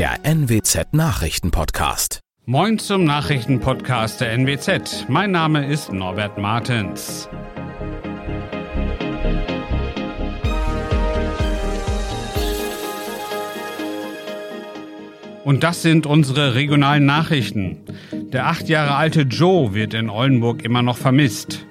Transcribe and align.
der 0.00 0.24
NWZ 0.24 0.94
Nachrichtenpodcast. 0.94 2.20
Moin 2.46 2.78
zum 2.78 3.04
Nachrichtenpodcast 3.04 4.22
der 4.22 4.32
NWZ. 4.32 5.04
Mein 5.10 5.30
Name 5.30 5.66
ist 5.66 5.92
Norbert 5.92 6.38
Martens. 6.38 7.28
Und 15.44 15.62
das 15.62 15.82
sind 15.82 16.06
unsere 16.06 16.54
regionalen 16.54 17.04
Nachrichten. 17.04 17.84
Der 18.10 18.46
acht 18.46 18.70
Jahre 18.70 18.94
alte 18.94 19.20
Joe 19.24 19.74
wird 19.74 19.92
in 19.92 20.08
Oldenburg 20.08 20.64
immer 20.64 20.80
noch 20.80 20.96
vermisst. 20.96 21.66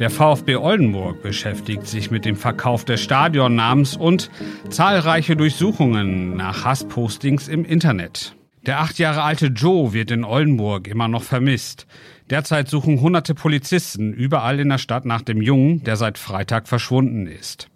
Der 0.00 0.10
VfB 0.10 0.56
Oldenburg 0.56 1.22
beschäftigt 1.22 1.86
sich 1.86 2.10
mit 2.10 2.24
dem 2.24 2.34
Verkauf 2.34 2.84
des 2.84 3.00
Stadionnamens 3.00 3.96
und 3.96 4.28
zahlreiche 4.68 5.36
Durchsuchungen 5.36 6.36
nach 6.36 6.64
Hasspostings 6.64 7.46
im 7.46 7.64
Internet. 7.64 8.34
Der 8.66 8.80
acht 8.80 8.98
Jahre 8.98 9.22
alte 9.22 9.46
Joe 9.46 9.92
wird 9.92 10.10
in 10.10 10.24
Oldenburg 10.24 10.88
immer 10.88 11.06
noch 11.06 11.22
vermisst. 11.22 11.86
Derzeit 12.30 12.68
suchen 12.68 13.02
hunderte 13.02 13.34
Polizisten 13.34 14.14
überall 14.14 14.58
in 14.58 14.70
der 14.70 14.78
Stadt 14.78 15.04
nach 15.04 15.20
dem 15.20 15.42
Jungen, 15.42 15.84
der 15.84 15.96
seit 15.96 16.16
Freitag 16.16 16.68
verschwunden 16.68 17.26
ist. 17.26 17.68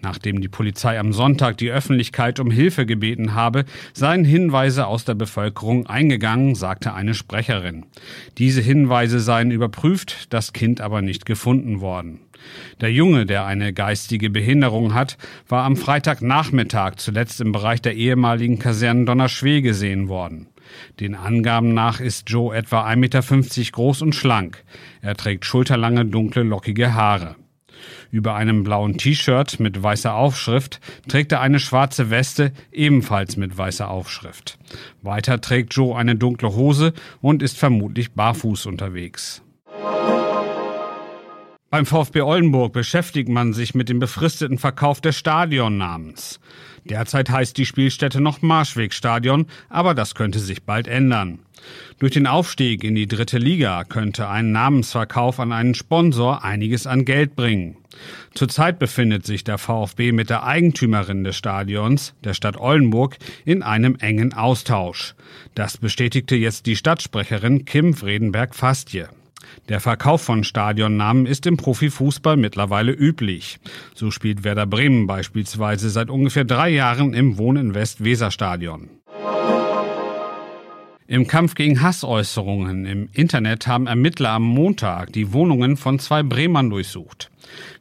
Nachdem 0.00 0.40
die 0.40 0.48
Polizei 0.48 1.00
am 1.00 1.12
Sonntag 1.12 1.56
die 1.56 1.72
Öffentlichkeit 1.72 2.38
um 2.38 2.52
Hilfe 2.52 2.86
gebeten 2.86 3.34
habe, 3.34 3.64
seien 3.94 4.24
Hinweise 4.24 4.86
aus 4.86 5.04
der 5.04 5.14
Bevölkerung 5.14 5.88
eingegangen, 5.88 6.54
sagte 6.54 6.94
eine 6.94 7.14
Sprecherin. 7.14 7.86
Diese 8.38 8.60
Hinweise 8.60 9.18
seien 9.18 9.50
überprüft, 9.50 10.32
das 10.32 10.52
Kind 10.52 10.80
aber 10.80 11.02
nicht 11.02 11.26
gefunden 11.26 11.80
worden. 11.80 12.20
Der 12.80 12.92
Junge, 12.92 13.26
der 13.26 13.44
eine 13.44 13.72
geistige 13.72 14.30
Behinderung 14.30 14.94
hat, 14.94 15.18
war 15.48 15.64
am 15.64 15.76
Freitagnachmittag 15.76 16.96
zuletzt 16.98 17.40
im 17.40 17.50
Bereich 17.50 17.82
der 17.82 17.96
ehemaligen 17.96 18.60
Kasernen 18.60 19.04
Donnerschwee 19.04 19.62
gesehen 19.62 20.06
worden. 20.08 20.46
Den 21.00 21.14
Angaben 21.14 21.74
nach 21.74 22.00
ist 22.00 22.30
Joe 22.30 22.54
etwa 22.54 22.86
1,50 22.86 22.96
Meter 22.96 23.72
groß 23.72 24.02
und 24.02 24.14
schlank. 24.14 24.64
Er 25.00 25.16
trägt 25.16 25.44
schulterlange, 25.44 26.04
dunkle, 26.04 26.42
lockige 26.42 26.94
Haare. 26.94 27.36
Über 28.10 28.34
einem 28.34 28.64
blauen 28.64 28.96
T-Shirt 28.96 29.60
mit 29.60 29.82
weißer 29.82 30.14
Aufschrift 30.14 30.80
trägt 31.08 31.32
er 31.32 31.40
eine 31.40 31.60
schwarze 31.60 32.10
Weste, 32.10 32.52
ebenfalls 32.72 33.36
mit 33.36 33.56
weißer 33.56 33.88
Aufschrift. 33.90 34.58
Weiter 35.02 35.40
trägt 35.40 35.74
Joe 35.74 35.96
eine 35.96 36.16
dunkle 36.16 36.54
Hose 36.54 36.92
und 37.20 37.42
ist 37.42 37.58
vermutlich 37.58 38.12
barfuß 38.12 38.66
unterwegs. 38.66 39.42
Beim 41.68 41.84
VfB 41.84 42.20
Oldenburg 42.20 42.72
beschäftigt 42.72 43.28
man 43.28 43.52
sich 43.52 43.74
mit 43.74 43.88
dem 43.88 43.98
befristeten 43.98 44.56
Verkauf 44.56 45.00
des 45.00 45.16
Stadionnamens. 45.16 46.38
Derzeit 46.84 47.28
heißt 47.28 47.58
die 47.58 47.66
Spielstätte 47.66 48.20
noch 48.20 48.40
Marschwegstadion, 48.40 49.46
aber 49.68 49.92
das 49.92 50.14
könnte 50.14 50.38
sich 50.38 50.62
bald 50.62 50.86
ändern. 50.86 51.40
Durch 51.98 52.12
den 52.12 52.28
Aufstieg 52.28 52.84
in 52.84 52.94
die 52.94 53.08
dritte 53.08 53.38
Liga 53.38 53.82
könnte 53.82 54.28
ein 54.28 54.52
Namensverkauf 54.52 55.40
an 55.40 55.50
einen 55.50 55.74
Sponsor 55.74 56.44
einiges 56.44 56.86
an 56.86 57.04
Geld 57.04 57.34
bringen. 57.34 57.76
Zurzeit 58.32 58.78
befindet 58.78 59.26
sich 59.26 59.42
der 59.42 59.58
VfB 59.58 60.12
mit 60.12 60.30
der 60.30 60.44
Eigentümerin 60.44 61.24
des 61.24 61.36
Stadions, 61.36 62.14
der 62.22 62.34
Stadt 62.34 62.56
Oldenburg, 62.56 63.16
in 63.44 63.64
einem 63.64 63.96
engen 63.96 64.34
Austausch. 64.34 65.16
Das 65.56 65.78
bestätigte 65.78 66.36
jetzt 66.36 66.66
die 66.66 66.76
Stadtsprecherin 66.76 67.64
Kim 67.64 67.92
Vredenberg-Fastje. 67.94 69.08
Der 69.68 69.80
Verkauf 69.80 70.22
von 70.22 70.44
Stadionnamen 70.44 71.26
ist 71.26 71.46
im 71.46 71.56
Profifußball 71.56 72.36
mittlerweile 72.36 72.92
üblich. 72.92 73.58
So 73.94 74.10
spielt 74.10 74.44
Werder 74.44 74.66
Bremen 74.66 75.06
beispielsweise 75.06 75.90
seit 75.90 76.10
ungefähr 76.10 76.44
drei 76.44 76.70
Jahren 76.70 77.14
im 77.14 77.38
Wohninvest 77.38 78.04
Weserstadion. 78.04 78.90
Im 81.08 81.28
Kampf 81.28 81.54
gegen 81.54 81.82
Hassäußerungen 81.82 82.84
im 82.84 83.08
Internet 83.12 83.68
haben 83.68 83.86
Ermittler 83.86 84.30
am 84.30 84.42
Montag 84.42 85.12
die 85.12 85.32
Wohnungen 85.32 85.76
von 85.76 86.00
zwei 86.00 86.24
Bremern 86.24 86.68
durchsucht. 86.68 87.30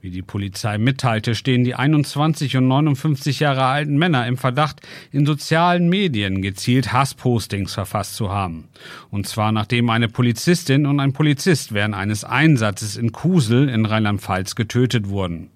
Wie 0.00 0.10
die 0.10 0.22
Polizei 0.22 0.78
mitteilte, 0.78 1.34
stehen 1.34 1.64
die 1.64 1.74
21 1.74 2.56
und 2.56 2.68
59 2.68 3.40
Jahre 3.40 3.64
alten 3.64 3.96
Männer 3.96 4.26
im 4.26 4.36
Verdacht, 4.36 4.80
in 5.12 5.26
sozialen 5.26 5.88
Medien 5.88 6.42
gezielt 6.42 6.92
Hasspostings 6.92 7.74
verfasst 7.74 8.16
zu 8.16 8.30
haben. 8.30 8.68
Und 9.10 9.26
zwar 9.26 9.52
nachdem 9.52 9.90
eine 9.90 10.08
Polizistin 10.08 10.86
und 10.86 11.00
ein 11.00 11.12
Polizist 11.12 11.72
während 11.72 11.94
eines 11.94 12.24
Einsatzes 12.24 12.96
in 12.96 13.12
Kusel 13.12 13.68
in 13.68 13.86
Rheinland-Pfalz 13.86 14.54
getötet 14.54 15.08
wurden. 15.08 15.50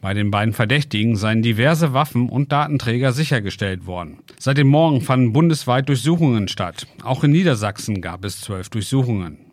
Bei 0.00 0.14
den 0.14 0.30
beiden 0.30 0.54
Verdächtigen 0.54 1.16
seien 1.16 1.42
diverse 1.42 1.92
Waffen 1.92 2.28
und 2.28 2.52
Datenträger 2.52 3.12
sichergestellt 3.12 3.86
worden. 3.86 4.18
Seit 4.38 4.58
dem 4.58 4.68
Morgen 4.68 5.00
fanden 5.00 5.32
bundesweit 5.32 5.88
Durchsuchungen 5.88 6.48
statt. 6.48 6.86
Auch 7.02 7.24
in 7.24 7.32
Niedersachsen 7.32 8.00
gab 8.00 8.24
es 8.24 8.40
zwölf 8.40 8.68
Durchsuchungen. 8.68 9.49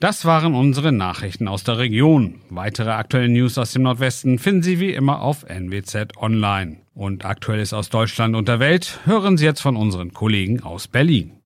Das 0.00 0.24
waren 0.24 0.54
unsere 0.54 0.92
Nachrichten 0.92 1.48
aus 1.48 1.64
der 1.64 1.78
Region. 1.78 2.40
Weitere 2.50 2.90
aktuelle 2.90 3.28
News 3.28 3.58
aus 3.58 3.72
dem 3.72 3.82
Nordwesten 3.82 4.38
finden 4.38 4.62
Sie 4.62 4.80
wie 4.80 4.92
immer 4.92 5.20
auf 5.20 5.44
NWZ 5.48 6.16
Online. 6.16 6.76
Und 6.94 7.24
Aktuelles 7.24 7.72
aus 7.72 7.90
Deutschland 7.90 8.34
und 8.34 8.48
der 8.48 8.60
Welt 8.60 9.00
hören 9.04 9.36
Sie 9.36 9.44
jetzt 9.44 9.60
von 9.60 9.76
unseren 9.76 10.12
Kollegen 10.12 10.62
aus 10.62 10.88
Berlin. 10.88 11.37